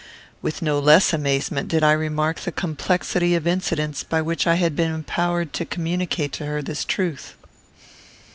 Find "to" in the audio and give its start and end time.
5.53-5.63, 6.31-6.47